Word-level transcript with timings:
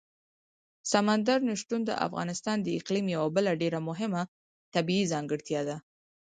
سمندر 0.91 1.39
نه 1.47 1.53
شتون 1.61 1.81
د 1.85 1.91
افغانستان 2.07 2.57
د 2.61 2.67
اقلیم 2.79 3.05
یوه 3.15 3.29
بله 3.37 3.51
ډېره 3.61 3.79
مهمه 3.89 4.21
طبیعي 4.73 5.05
ځانګړتیا 5.13 5.61
ده. 5.69 5.77